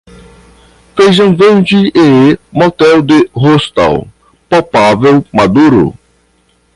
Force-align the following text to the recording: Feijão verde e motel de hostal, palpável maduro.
Feijão 0.95 1.35
verde 1.35 1.91
e 1.93 2.35
motel 2.51 3.03
de 3.03 3.29
hostal, 3.35 4.07
palpável 4.49 5.23
maduro. 5.31 5.93